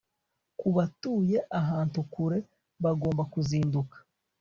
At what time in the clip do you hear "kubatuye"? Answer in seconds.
0.59-1.37